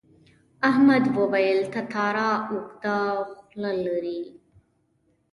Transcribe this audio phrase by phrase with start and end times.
[0.69, 2.97] احمد وویل تتارا اوږده
[3.37, 4.19] خوله لري.